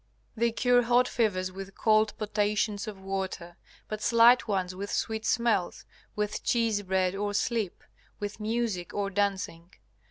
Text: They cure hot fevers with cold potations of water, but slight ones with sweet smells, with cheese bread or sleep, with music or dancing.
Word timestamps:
They 0.35 0.51
cure 0.51 0.81
hot 0.81 1.07
fevers 1.07 1.51
with 1.51 1.75
cold 1.77 2.17
potations 2.17 2.87
of 2.87 2.99
water, 2.99 3.55
but 3.87 4.01
slight 4.01 4.47
ones 4.47 4.73
with 4.73 4.91
sweet 4.91 5.27
smells, 5.27 5.85
with 6.15 6.41
cheese 6.43 6.81
bread 6.81 7.13
or 7.13 7.35
sleep, 7.35 7.83
with 8.19 8.39
music 8.39 8.95
or 8.95 9.11
dancing. 9.11 9.71